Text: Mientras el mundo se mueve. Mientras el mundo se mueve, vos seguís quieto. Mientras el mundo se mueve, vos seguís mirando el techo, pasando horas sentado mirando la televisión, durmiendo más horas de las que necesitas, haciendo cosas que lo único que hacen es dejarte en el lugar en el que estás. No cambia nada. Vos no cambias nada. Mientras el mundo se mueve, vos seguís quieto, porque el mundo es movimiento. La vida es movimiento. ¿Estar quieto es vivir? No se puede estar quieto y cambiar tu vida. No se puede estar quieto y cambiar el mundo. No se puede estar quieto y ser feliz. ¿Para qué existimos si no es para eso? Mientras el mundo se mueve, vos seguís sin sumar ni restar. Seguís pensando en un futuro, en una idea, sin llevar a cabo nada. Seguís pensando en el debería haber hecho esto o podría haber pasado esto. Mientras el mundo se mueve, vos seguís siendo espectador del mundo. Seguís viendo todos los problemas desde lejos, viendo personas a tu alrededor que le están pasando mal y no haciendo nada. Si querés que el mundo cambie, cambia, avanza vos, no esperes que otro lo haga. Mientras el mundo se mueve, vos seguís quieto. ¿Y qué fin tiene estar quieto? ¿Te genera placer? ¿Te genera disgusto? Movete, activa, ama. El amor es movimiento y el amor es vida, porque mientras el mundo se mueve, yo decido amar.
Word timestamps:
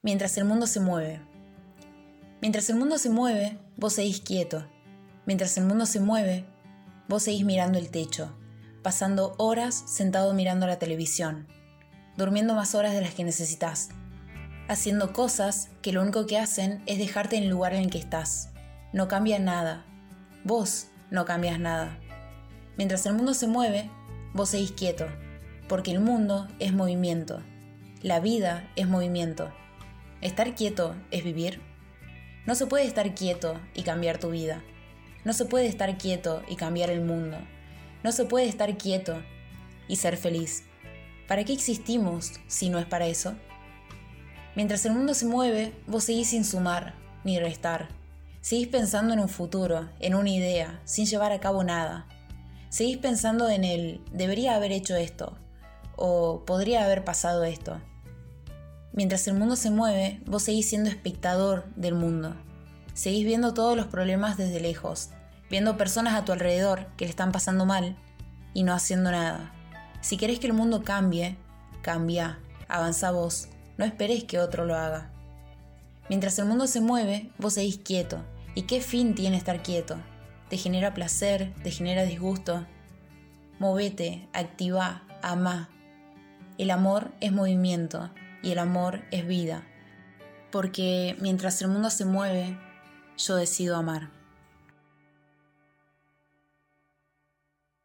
Mientras 0.00 0.38
el 0.38 0.44
mundo 0.44 0.68
se 0.68 0.78
mueve. 0.78 1.20
Mientras 2.40 2.70
el 2.70 2.76
mundo 2.76 2.98
se 2.98 3.10
mueve, 3.10 3.58
vos 3.76 3.94
seguís 3.94 4.20
quieto. 4.20 4.64
Mientras 5.26 5.58
el 5.58 5.64
mundo 5.64 5.86
se 5.86 5.98
mueve, 5.98 6.44
vos 7.08 7.24
seguís 7.24 7.44
mirando 7.44 7.80
el 7.80 7.90
techo, 7.90 8.32
pasando 8.84 9.34
horas 9.38 9.74
sentado 9.74 10.34
mirando 10.34 10.68
la 10.68 10.78
televisión, 10.78 11.48
durmiendo 12.16 12.54
más 12.54 12.76
horas 12.76 12.94
de 12.94 13.00
las 13.00 13.12
que 13.12 13.24
necesitas, 13.24 13.88
haciendo 14.68 15.12
cosas 15.12 15.70
que 15.82 15.92
lo 15.92 16.00
único 16.00 16.26
que 16.26 16.38
hacen 16.38 16.80
es 16.86 16.98
dejarte 16.98 17.36
en 17.36 17.42
el 17.42 17.50
lugar 17.50 17.74
en 17.74 17.82
el 17.82 17.90
que 17.90 17.98
estás. 17.98 18.50
No 18.92 19.08
cambia 19.08 19.40
nada. 19.40 19.84
Vos 20.44 20.86
no 21.10 21.24
cambias 21.24 21.58
nada. 21.58 21.98
Mientras 22.76 23.04
el 23.06 23.14
mundo 23.14 23.34
se 23.34 23.48
mueve, 23.48 23.90
vos 24.32 24.50
seguís 24.50 24.70
quieto, 24.70 25.06
porque 25.68 25.90
el 25.90 25.98
mundo 25.98 26.46
es 26.60 26.72
movimiento. 26.72 27.42
La 28.00 28.20
vida 28.20 28.70
es 28.76 28.86
movimiento. 28.86 29.52
¿Estar 30.20 30.56
quieto 30.56 30.96
es 31.12 31.22
vivir? 31.22 31.60
No 32.44 32.56
se 32.56 32.66
puede 32.66 32.84
estar 32.84 33.14
quieto 33.14 33.60
y 33.72 33.82
cambiar 33.82 34.18
tu 34.18 34.30
vida. 34.30 34.64
No 35.24 35.32
se 35.32 35.44
puede 35.44 35.68
estar 35.68 35.96
quieto 35.96 36.42
y 36.48 36.56
cambiar 36.56 36.90
el 36.90 37.02
mundo. 37.02 37.38
No 38.02 38.10
se 38.10 38.24
puede 38.24 38.48
estar 38.48 38.76
quieto 38.76 39.22
y 39.86 39.94
ser 39.94 40.16
feliz. 40.16 40.64
¿Para 41.28 41.44
qué 41.44 41.52
existimos 41.52 42.32
si 42.48 42.68
no 42.68 42.80
es 42.80 42.86
para 42.86 43.06
eso? 43.06 43.36
Mientras 44.56 44.84
el 44.86 44.92
mundo 44.92 45.14
se 45.14 45.26
mueve, 45.26 45.72
vos 45.86 46.02
seguís 46.02 46.30
sin 46.30 46.44
sumar 46.44 46.94
ni 47.22 47.38
restar. 47.38 47.86
Seguís 48.40 48.66
pensando 48.66 49.14
en 49.14 49.20
un 49.20 49.28
futuro, 49.28 49.88
en 50.00 50.16
una 50.16 50.30
idea, 50.30 50.80
sin 50.84 51.06
llevar 51.06 51.30
a 51.30 51.38
cabo 51.38 51.62
nada. 51.62 52.08
Seguís 52.70 52.96
pensando 52.96 53.48
en 53.48 53.62
el 53.62 54.00
debería 54.10 54.56
haber 54.56 54.72
hecho 54.72 54.96
esto 54.96 55.38
o 55.94 56.44
podría 56.44 56.84
haber 56.84 57.04
pasado 57.04 57.44
esto. 57.44 57.80
Mientras 58.92 59.28
el 59.28 59.34
mundo 59.34 59.56
se 59.56 59.70
mueve, 59.70 60.20
vos 60.26 60.44
seguís 60.44 60.68
siendo 60.68 60.88
espectador 60.88 61.66
del 61.76 61.94
mundo. 61.94 62.34
Seguís 62.94 63.24
viendo 63.24 63.54
todos 63.54 63.76
los 63.76 63.86
problemas 63.86 64.36
desde 64.36 64.60
lejos, 64.60 65.10
viendo 65.50 65.76
personas 65.76 66.14
a 66.14 66.24
tu 66.24 66.32
alrededor 66.32 66.86
que 66.96 67.04
le 67.04 67.10
están 67.10 67.30
pasando 67.30 67.64
mal 67.64 67.96
y 68.54 68.62
no 68.62 68.72
haciendo 68.72 69.10
nada. 69.10 69.52
Si 70.00 70.16
querés 70.16 70.40
que 70.40 70.46
el 70.46 70.52
mundo 70.52 70.82
cambie, 70.82 71.36
cambia, 71.82 72.38
avanza 72.66 73.10
vos, 73.10 73.48
no 73.76 73.84
esperes 73.84 74.24
que 74.24 74.38
otro 74.38 74.64
lo 74.64 74.74
haga. 74.74 75.10
Mientras 76.08 76.38
el 76.38 76.46
mundo 76.46 76.66
se 76.66 76.80
mueve, 76.80 77.30
vos 77.38 77.54
seguís 77.54 77.78
quieto. 77.78 78.24
¿Y 78.54 78.62
qué 78.62 78.80
fin 78.80 79.14
tiene 79.14 79.36
estar 79.36 79.62
quieto? 79.62 79.98
¿Te 80.48 80.56
genera 80.56 80.94
placer? 80.94 81.52
¿Te 81.62 81.70
genera 81.70 82.04
disgusto? 82.04 82.66
Movete, 83.58 84.26
activa, 84.32 85.02
ama. 85.22 85.68
El 86.56 86.70
amor 86.70 87.12
es 87.20 87.30
movimiento 87.30 88.10
y 88.42 88.52
el 88.52 88.58
amor 88.58 89.02
es 89.10 89.26
vida, 89.26 89.62
porque 90.50 91.16
mientras 91.20 91.60
el 91.62 91.68
mundo 91.68 91.90
se 91.90 92.04
mueve, 92.04 92.58
yo 93.16 93.36
decido 93.36 93.76
amar. 93.76 94.17